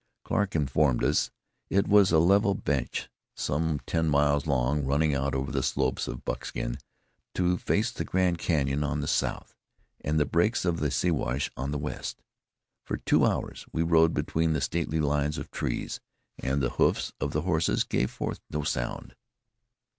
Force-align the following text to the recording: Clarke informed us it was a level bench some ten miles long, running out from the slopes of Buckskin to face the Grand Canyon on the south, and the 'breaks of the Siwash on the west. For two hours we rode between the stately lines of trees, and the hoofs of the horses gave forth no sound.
Clarke 0.23 0.55
informed 0.55 1.03
us 1.03 1.29
it 1.69 1.87
was 1.87 2.11
a 2.11 2.17
level 2.17 2.55
bench 2.55 3.07
some 3.35 3.79
ten 3.85 4.09
miles 4.09 4.47
long, 4.47 4.83
running 4.83 5.13
out 5.13 5.33
from 5.33 5.45
the 5.51 5.61
slopes 5.61 6.07
of 6.07 6.25
Buckskin 6.25 6.79
to 7.35 7.59
face 7.59 7.91
the 7.91 8.03
Grand 8.03 8.39
Canyon 8.39 8.83
on 8.83 9.01
the 9.01 9.07
south, 9.07 9.53
and 10.03 10.19
the 10.19 10.25
'breaks 10.25 10.65
of 10.65 10.79
the 10.79 10.89
Siwash 10.89 11.51
on 11.55 11.69
the 11.69 11.77
west. 11.77 12.23
For 12.83 12.97
two 12.97 13.23
hours 13.27 13.67
we 13.71 13.83
rode 13.83 14.15
between 14.15 14.53
the 14.53 14.61
stately 14.61 14.99
lines 14.99 15.37
of 15.37 15.51
trees, 15.51 15.99
and 16.39 16.63
the 16.63 16.69
hoofs 16.81 17.13
of 17.21 17.31
the 17.31 17.41
horses 17.43 17.83
gave 17.83 18.09
forth 18.09 18.39
no 18.49 18.63
sound. 18.63 19.13